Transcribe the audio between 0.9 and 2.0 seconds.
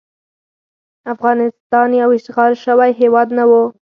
افغانستان